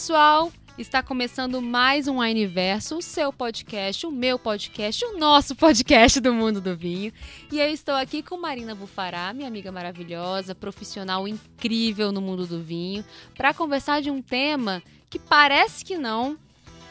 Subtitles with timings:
[0.00, 0.50] pessoal!
[0.78, 6.32] Está começando mais um Universo, o seu podcast, o meu podcast, o nosso podcast do
[6.32, 7.12] mundo do vinho.
[7.52, 12.62] E eu estou aqui com Marina Bufará, minha amiga maravilhosa, profissional incrível no mundo do
[12.62, 13.04] vinho,
[13.36, 16.38] para conversar de um tema que parece que não,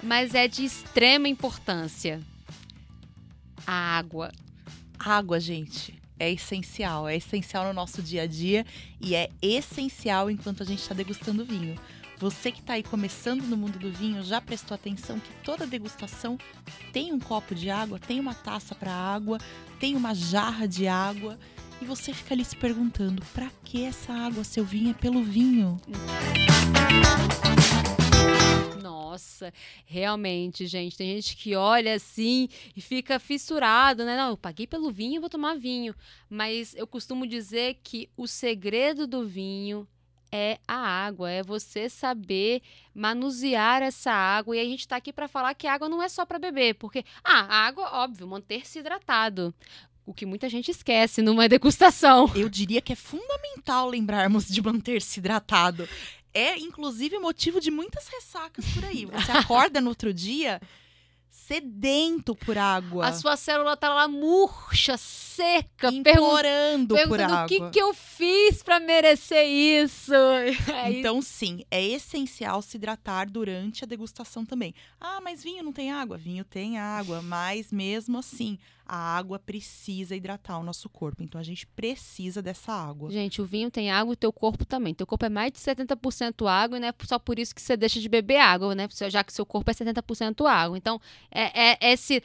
[0.04, 2.20] mas é de extrema importância:
[3.66, 4.32] a água.
[5.00, 7.08] Água, gente, é essencial.
[7.08, 8.64] É essencial no nosso dia a dia
[9.02, 11.76] e é essencial enquanto a gente está degustando vinho.
[12.20, 16.38] Você que está aí começando no mundo do vinho já prestou atenção que toda degustação
[16.92, 19.38] tem um copo de água, tem uma taça para água,
[19.80, 21.40] tem uma jarra de água
[21.82, 24.44] e você fica ali se perguntando: para que essa água?
[24.44, 25.80] Seu vinho é pelo vinho.
[28.84, 29.54] Nossa,
[29.86, 30.98] realmente, gente.
[30.98, 34.18] Tem gente que olha assim e fica fissurado, né?
[34.18, 35.96] Não, eu paguei pelo vinho, vou tomar vinho.
[36.30, 39.88] Mas eu costumo dizer que o segredo do vinho
[40.32, 42.62] é a água, é você saber
[42.94, 44.56] manusear essa água.
[44.56, 46.76] E a gente está aqui para falar que a água não é só para beber,
[46.76, 49.54] porque ah, a água, óbvio, manter-se hidratado.
[50.06, 52.32] O que muita gente esquece numa degustação.
[52.36, 55.88] Eu diria que é fundamental lembrarmos de manter-se hidratado.
[56.34, 59.06] É, inclusive, motivo de muitas ressacas por aí.
[59.06, 60.62] Você acorda no outro dia
[61.30, 63.08] sedento por água.
[63.08, 67.46] A sua célula tá lá murcha, seca, implorando por água.
[67.46, 70.14] o que, que eu fiz para merecer isso.
[70.90, 74.74] então, sim, é essencial se hidratar durante a degustação também.
[75.00, 76.18] Ah, mas vinho não tem água?
[76.18, 78.58] Vinho tem água, mas mesmo assim,
[78.92, 81.22] a água precisa hidratar o nosso corpo.
[81.22, 83.12] Então a gente precisa dessa água.
[83.12, 84.96] Gente, o vinho tem água e o teu corpo também.
[84.96, 87.78] Teu corpo é mais de 70% água e não é só por isso que você
[87.78, 88.88] deixa de beber água, né?
[89.08, 90.76] Já que seu corpo é 70% água.
[90.76, 92.24] Então, é, é, esse,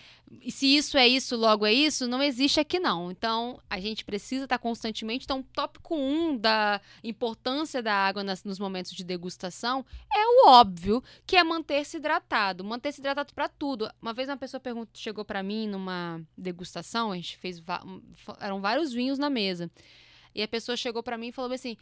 [0.48, 3.10] se isso é isso, logo é isso, não existe aqui não.
[3.10, 5.26] Então, a gente precisa estar constantemente.
[5.26, 10.48] Então, tópico 1 um da importância da água nas, nos momentos de degustação é o
[10.48, 12.64] óbvio, que é manter-se hidratado.
[12.64, 13.86] Manter-se hidratado para tudo.
[14.00, 17.62] Uma vez uma pessoa perguntou, chegou para mim numa degustação degustação, a gente fez
[18.40, 19.70] eram vários vinhos na mesa.
[20.34, 21.76] E a pessoa chegou para mim e falou assim: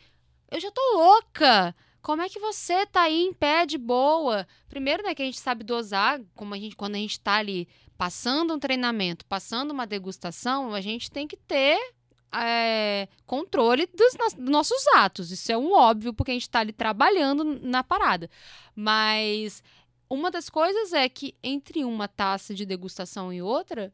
[0.51, 1.75] "Eu já tô louca.
[2.03, 4.47] Como é que você tá aí em pé de boa?
[4.69, 7.69] Primeiro, né, que a gente sabe dosar, como a gente quando a gente tá ali
[7.97, 11.79] passando um treinamento, passando uma degustação, a gente tem que ter
[12.35, 15.31] é, controle dos, no dos, nossos atos.
[15.31, 18.29] Isso é um óbvio, porque a gente está ali trabalhando na parada.
[18.75, 19.63] Mas
[20.09, 23.93] uma das coisas é que entre uma taça de degustação e outra,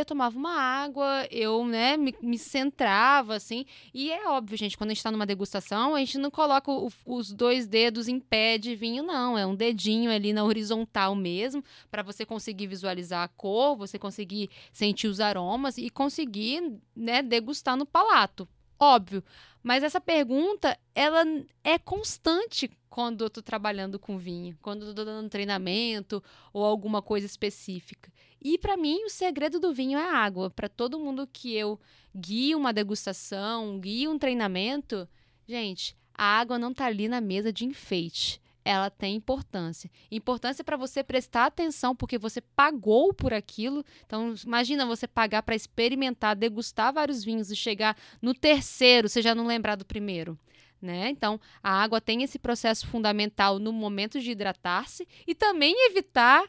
[0.00, 3.64] eu tomava uma água, eu, né, me, me, centrava, assim.
[3.92, 6.90] E é óbvio, gente, quando a gente tá numa degustação, a gente não coloca o,
[7.06, 9.36] os dois dedos em pé de vinho, não.
[9.36, 14.50] É um dedinho ali na horizontal mesmo, para você conseguir visualizar a cor, você conseguir
[14.72, 18.48] sentir os aromas e conseguir, né, degustar no palato.
[18.78, 19.24] Óbvio.
[19.62, 21.24] Mas essa pergunta, ela
[21.64, 26.22] é constante quando eu tô trabalhando com vinho, quando eu tô dando treinamento
[26.52, 28.10] ou alguma coisa específica.
[28.40, 30.50] E para mim, o segredo do vinho é a água.
[30.50, 31.78] Para todo mundo que eu
[32.16, 35.08] guio uma degustação, guio um treinamento,
[35.46, 38.40] gente, a água não tá ali na mesa de enfeite.
[38.64, 39.90] Ela tem importância.
[40.10, 43.82] Importância para você prestar atenção, porque você pagou por aquilo.
[44.04, 49.34] Então, imagina você pagar para experimentar, degustar vários vinhos e chegar no terceiro, você já
[49.34, 50.38] não lembrar do primeiro.
[50.82, 51.08] Né?
[51.08, 56.44] Então, a água tem esse processo fundamental no momento de hidratar-se e também evitar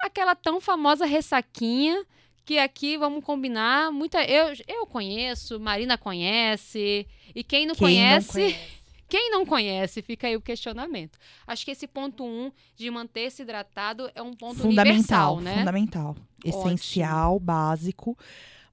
[0.00, 2.04] aquela tão famosa ressaquinha
[2.44, 8.26] que aqui vamos combinar, muita eu, eu conheço, Marina conhece, e quem não, quem conhece,
[8.26, 8.60] não conhece,
[9.08, 11.18] quem não conhece, fica aí o questionamento.
[11.46, 15.58] Acho que esse ponto um de manter-se hidratado é um ponto fundamental, né?
[15.58, 17.46] Fundamental, essencial, Ótimo.
[17.46, 18.18] básico.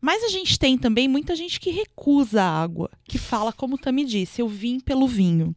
[0.02, 3.78] Mas a gente tem também muita gente que recusa a água, que fala, como o
[3.78, 5.56] Tami disse, eu vim pelo vinho.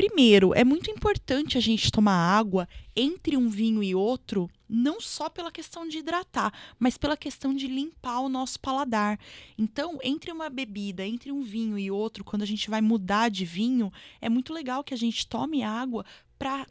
[0.00, 2.66] Primeiro, é muito importante a gente tomar água
[2.96, 7.66] entre um vinho e outro, não só pela questão de hidratar, mas pela questão de
[7.66, 9.20] limpar o nosso paladar.
[9.58, 13.44] Então, entre uma bebida, entre um vinho e outro, quando a gente vai mudar de
[13.44, 13.92] vinho,
[14.22, 16.02] é muito legal que a gente tome água
[16.38, 16.66] para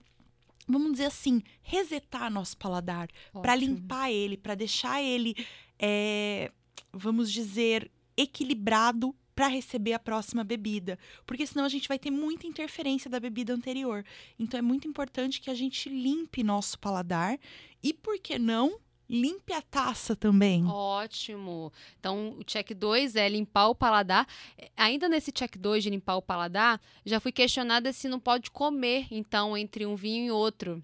[0.67, 3.09] vamos dizer assim, resetar nosso paladar,
[3.43, 5.35] para limpar ele, para deixar ele,
[5.77, 6.51] é,
[6.91, 12.45] vamos dizer, equilibrado para receber a próxima bebida, porque senão a gente vai ter muita
[12.45, 14.03] interferência da bebida anterior.
[14.37, 17.39] Então é muito importante que a gente limpe nosso paladar
[17.81, 18.77] e, por que não,
[19.09, 20.65] limpe a taça também.
[20.65, 21.71] Ótimo.
[21.97, 24.27] Então, o check 2 é limpar o paladar.
[24.75, 29.07] Ainda nesse check 2 de limpar o paladar, já fui questionada se não pode comer,
[29.09, 30.83] então, entre um vinho e outro.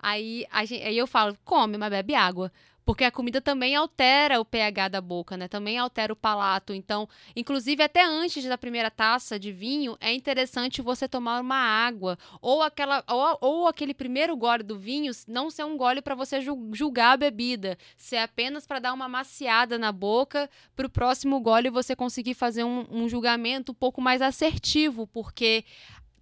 [0.00, 2.52] Aí, gente, aí eu falo, come, mas bebe água.
[2.88, 5.46] Porque a comida também altera o pH da boca, né?
[5.46, 6.72] Também altera o palato.
[6.72, 7.06] Então,
[7.36, 12.62] inclusive até antes da primeira taça de vinho, é interessante você tomar uma água ou
[12.62, 17.12] aquela ou, ou aquele primeiro gole do vinho não ser um gole para você julgar
[17.12, 21.94] a bebida, ser apenas para dar uma maciada na boca, para o próximo gole você
[21.94, 25.62] conseguir fazer um, um julgamento um pouco mais assertivo, porque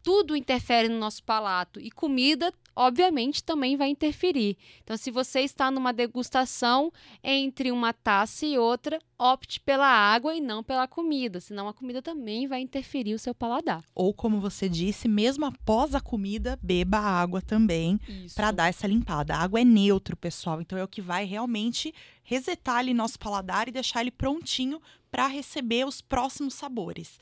[0.02, 4.58] tudo interfere no nosso palato e comida, obviamente, também vai interferir.
[4.84, 6.92] Então, se você está numa degustação
[7.24, 12.02] entre uma taça e outra, opte pela água e não pela comida, senão a comida
[12.02, 13.82] também vai interferir o seu paladar.
[13.94, 17.98] Ou, como você disse, mesmo após a comida, beba água também
[18.34, 19.34] para dar essa limpada.
[19.34, 23.68] A água é neutro, pessoal, então é o que vai realmente resetar ali nosso paladar
[23.68, 27.18] e deixar ele prontinho para receber os próximos sabores.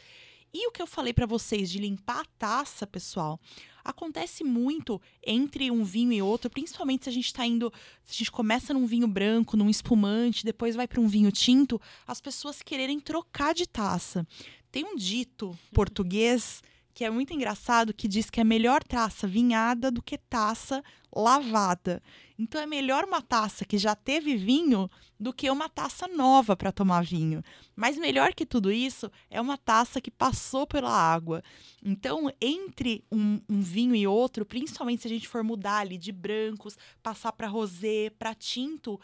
[0.53, 3.41] E o que eu falei para vocês de limpar a taça, pessoal,
[3.85, 7.73] acontece muito entre um vinho e outro, principalmente se a gente está indo,
[8.03, 11.81] se a gente começa num vinho branco, num espumante, depois vai para um vinho tinto,
[12.07, 14.27] as pessoas quererem trocar de taça.
[14.73, 16.63] Tem um dito português
[16.95, 20.83] que é muito engraçado, que diz que é melhor taça vinhada do que taça
[21.15, 22.03] lavada.
[22.39, 26.73] Então é melhor uma taça que já teve vinho do que uma taça nova para
[26.73, 27.43] tomar vinho.
[27.77, 31.43] Mas melhor que tudo isso é uma taça que passou pela água.
[31.83, 36.11] Então, entre um, um vinho e outro, principalmente se a gente for mudar ali de
[36.11, 39.01] brancos, passar para rosé, para tinto,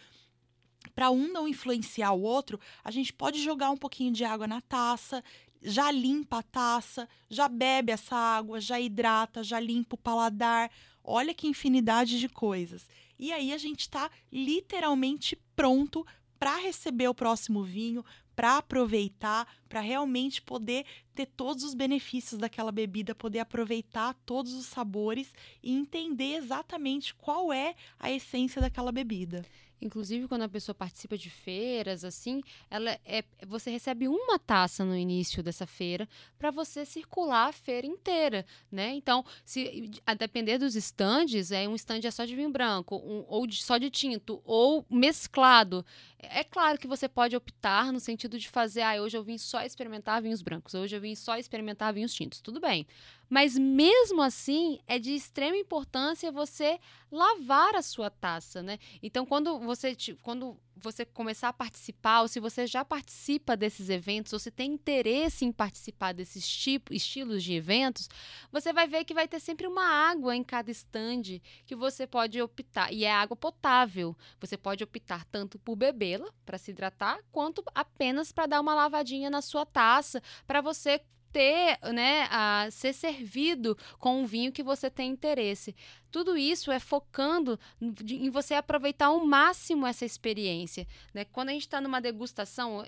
[0.95, 4.61] para um não influenciar o outro, a gente pode jogar um pouquinho de água na
[4.61, 5.23] taça,
[5.63, 10.71] já limpa a taça, já bebe essa água, já hidrata, já limpa o paladar.
[11.03, 12.89] Olha que infinidade de coisas.
[13.19, 16.07] E aí a gente está literalmente pronto
[16.39, 18.05] para receber o próximo vinho,
[18.35, 24.65] para aproveitar, para realmente poder ter todos os benefícios daquela bebida, poder aproveitar todos os
[24.65, 29.45] sabores e entender exatamente qual é a essência daquela bebida.
[29.81, 34.97] Inclusive, quando a pessoa participa de feiras, assim, ela é, você recebe uma taça no
[34.97, 38.93] início dessa feira para você circular a feira inteira, né?
[38.95, 43.25] Então, se a depender dos estandes, é um stand é só de vinho branco, um,
[43.29, 45.85] ou de, só de tinto, ou mesclado.
[46.19, 49.63] É claro que você pode optar no sentido de fazer, ah, hoje eu vim só
[49.63, 52.41] experimentar vinhos brancos, hoje eu vim só experimentar vinhos tintos.
[52.41, 52.87] Tudo bem.
[53.31, 56.81] Mas mesmo assim, é de extrema importância você
[57.13, 58.77] lavar a sua taça, né?
[59.01, 64.33] Então, quando você, quando você começar a participar, ou se você já participa desses eventos,
[64.33, 68.09] ou se tem interesse em participar desses tipos, estilos de eventos,
[68.51, 72.43] você vai ver que vai ter sempre uma água em cada estande que você pode
[72.43, 72.93] optar.
[72.93, 74.17] E é água potável.
[74.41, 79.31] Você pode optar tanto por bebê-la para se hidratar, quanto apenas para dar uma lavadinha
[79.31, 81.01] na sua taça, para você
[81.33, 85.75] ter, né, a ser servido com um vinho que você tem interesse.
[86.11, 90.87] Tudo isso é focando em você aproveitar ao máximo essa experiência.
[91.15, 91.25] Né?
[91.25, 92.85] Quando a gente está numa degustação,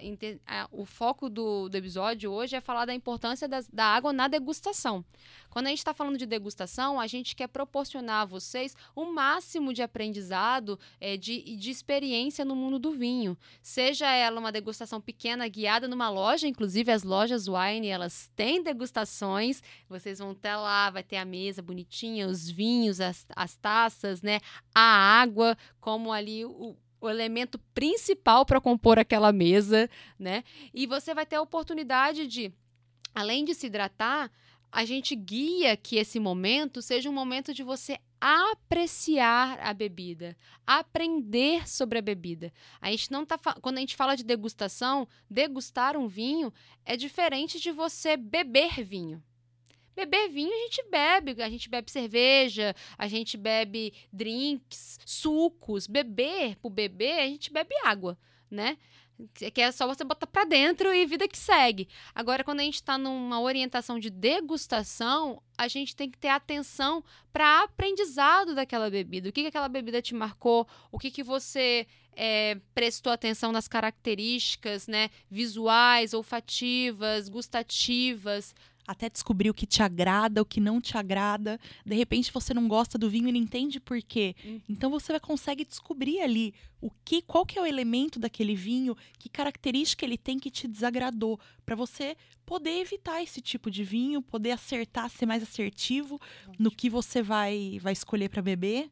[0.70, 5.04] o foco do, do, episódio hoje é falar da importância da água na degustação.
[5.52, 9.74] Quando a gente está falando de degustação, a gente quer proporcionar a vocês o máximo
[9.74, 13.36] de aprendizado é, de, de experiência no mundo do vinho.
[13.60, 19.62] Seja ela uma degustação pequena, guiada numa loja, inclusive as lojas wine, elas têm degustações,
[19.88, 24.22] vocês vão ter lá, vai ter a mesa bonitinha, os vinhos, as as, as taças,
[24.22, 24.40] né?
[24.74, 29.88] A água como ali o, o elemento principal para compor aquela mesa,
[30.18, 30.42] né?
[30.74, 32.52] E você vai ter a oportunidade de,
[33.14, 34.30] além de se hidratar,
[34.70, 41.68] a gente guia que esse momento seja um momento de você apreciar a bebida, aprender
[41.68, 42.52] sobre a bebida.
[42.80, 46.52] A gente não tá quando a gente fala de degustação, degustar um vinho
[46.86, 49.22] é diferente de você beber vinho.
[49.94, 55.86] Beber vinho a gente bebe, a gente bebe cerveja, a gente bebe drinks, sucos.
[55.86, 58.18] Beber, por beber, a gente bebe água,
[58.50, 58.78] né?
[59.34, 61.88] Que é só você botar para dentro e vida que segue.
[62.14, 67.04] Agora, quando a gente está numa orientação de degustação, a gente tem que ter atenção
[67.32, 69.28] para aprendizado daquela bebida.
[69.28, 70.66] O que, que aquela bebida te marcou?
[70.90, 78.54] O que, que você é, prestou atenção nas características né, visuais, olfativas, gustativas,
[78.86, 81.58] até descobrir o que te agrada, o que não te agrada.
[81.84, 84.34] De repente você não gosta do vinho e não entende por quê.
[84.44, 84.60] Uhum.
[84.68, 89.28] Então você consegue descobrir ali o que, qual que é o elemento daquele vinho, que
[89.28, 94.50] característica ele tem que te desagradou, para você poder evitar esse tipo de vinho, poder
[94.50, 96.56] acertar, ser mais assertivo ótimo.
[96.58, 98.90] no que você vai vai escolher para beber.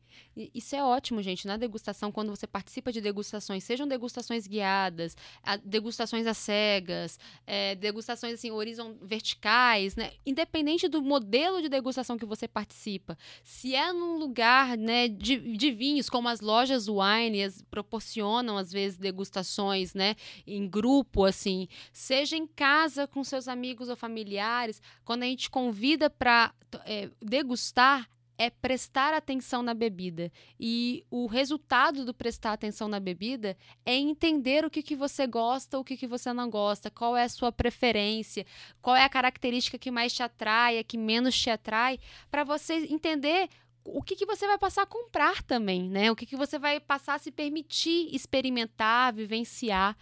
[0.54, 1.46] Isso é ótimo, gente.
[1.46, 5.16] Na degustação, quando você participa de degustações, sejam degustações guiadas,
[5.64, 10.12] degustações às cegas, é, degustações assim horizontais, verticais, né?
[10.24, 15.70] Independente do modelo de degustação que você participa, se é num lugar, né, de, de
[15.70, 20.14] vinhos como as lojas wine, as proporcionam às vezes degustações, né,
[20.46, 26.10] em grupo assim, seja em casa com seus amigos ou familiares, quando a gente convida
[26.10, 28.08] para é, degustar
[28.38, 30.32] é prestar atenção na bebida.
[30.58, 35.78] E o resultado do prestar atenção na bebida é entender o que, que você gosta,
[35.78, 38.46] o que, que você não gosta, qual é a sua preferência,
[38.80, 41.98] qual é a característica que mais te atrai, a que menos te atrai,
[42.30, 43.50] para você entender
[43.92, 46.10] o que, que você vai passar a comprar também, né?
[46.10, 49.96] O que, que você vai passar a se permitir experimentar, vivenciar.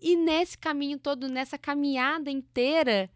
[0.00, 3.10] E nesse caminho todo, nessa caminhada inteira,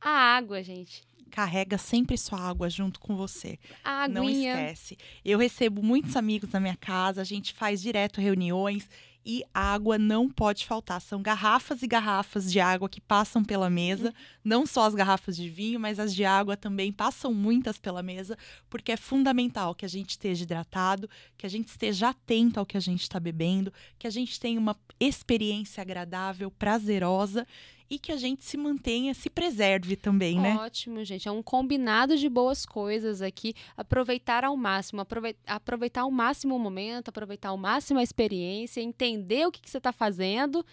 [0.00, 3.58] a água, gente carrega sempre sua água junto com você.
[3.84, 4.98] A Não esquece.
[5.24, 8.88] Eu recebo muitos amigos na minha casa, a gente faz direto reuniões
[9.24, 11.00] e água não pode faltar.
[11.00, 15.48] São garrafas e garrafas de água que passam pela mesa, não só as garrafas de
[15.48, 18.36] vinho, mas as de água também passam muitas pela mesa,
[18.68, 22.76] porque é fundamental que a gente esteja hidratado, que a gente esteja atento ao que
[22.76, 27.46] a gente está bebendo, que a gente tenha uma experiência agradável, prazerosa
[27.90, 30.54] e que a gente se mantenha, se preserve também, né?
[30.54, 31.26] Ótimo, gente.
[31.26, 33.52] É um combinado de boas coisas aqui.
[33.76, 35.04] Aproveitar ao máximo,
[35.44, 39.78] aproveitar ao máximo o momento, aproveitar ao máximo a experiência, entender o que, que você
[39.78, 40.64] está fazendo.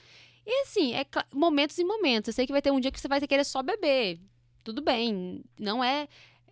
[0.46, 2.28] E assim, é momentos e momentos.
[2.28, 4.20] Eu sei que vai ter um dia que você vai querer só beber.
[4.64, 5.44] Tudo bem.
[5.60, 6.08] Não é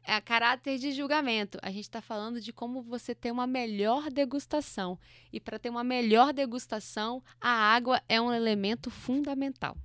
[0.08, 1.58] é caráter de julgamento.
[1.62, 5.00] A gente está falando de como você ter uma melhor degustação.
[5.34, 9.76] E para ter uma melhor degustação, a água é um elemento fundamental.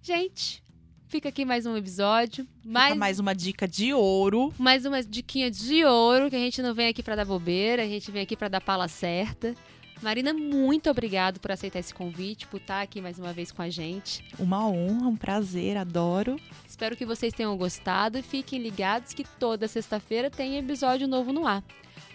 [0.00, 0.62] Gente,
[1.08, 2.46] fica aqui mais um episódio.
[2.64, 4.52] Mais, fica mais uma dica de ouro.
[4.58, 7.86] Mais uma diquinha de ouro, que a gente não vem aqui para dar bobeira, a
[7.86, 9.54] gente vem aqui para dar pala certa.
[10.00, 13.68] Marina, muito obrigado por aceitar esse convite, por estar aqui mais uma vez com a
[13.68, 14.24] gente.
[14.38, 16.38] Uma honra, um prazer, adoro.
[16.68, 21.46] Espero que vocês tenham gostado e fiquem ligados que toda sexta-feira tem episódio novo no
[21.46, 21.64] ar.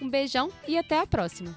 [0.01, 1.55] Um beijão e até a próxima.